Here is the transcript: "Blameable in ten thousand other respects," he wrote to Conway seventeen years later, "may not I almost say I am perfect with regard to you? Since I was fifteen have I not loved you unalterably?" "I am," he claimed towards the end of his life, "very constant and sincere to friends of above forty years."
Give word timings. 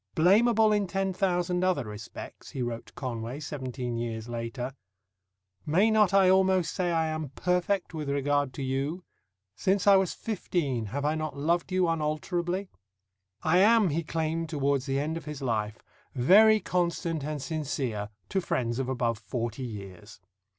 "Blameable 0.15 0.71
in 0.73 0.87
ten 0.87 1.13
thousand 1.13 1.63
other 1.63 1.83
respects," 1.85 2.49
he 2.49 2.63
wrote 2.63 2.87
to 2.87 2.93
Conway 2.93 3.39
seventeen 3.39 3.97
years 3.97 4.27
later, 4.27 4.73
"may 5.63 5.91
not 5.91 6.11
I 6.11 6.27
almost 6.27 6.73
say 6.73 6.91
I 6.91 7.05
am 7.05 7.29
perfect 7.35 7.93
with 7.93 8.09
regard 8.09 8.51
to 8.55 8.63
you? 8.63 9.03
Since 9.55 9.85
I 9.85 9.97
was 9.97 10.15
fifteen 10.15 10.87
have 10.87 11.05
I 11.05 11.13
not 11.13 11.37
loved 11.37 11.71
you 11.71 11.87
unalterably?" 11.87 12.71
"I 13.43 13.59
am," 13.59 13.89
he 13.91 14.01
claimed 14.03 14.49
towards 14.49 14.87
the 14.87 14.97
end 14.99 15.17
of 15.17 15.25
his 15.25 15.39
life, 15.43 15.83
"very 16.15 16.59
constant 16.59 17.23
and 17.23 17.39
sincere 17.39 18.09
to 18.29 18.41
friends 18.41 18.79
of 18.79 18.89
above 18.89 19.19
forty 19.19 19.65
years." 19.67 20.19